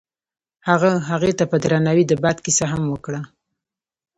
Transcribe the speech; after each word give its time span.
هغه 0.67 0.91
هغې 1.09 1.31
ته 1.39 1.43
په 1.51 1.57
درناوي 1.63 2.03
د 2.07 2.13
باد 2.23 2.37
کیسه 2.45 2.65
هم 2.73 2.81
وکړه. 2.91 3.21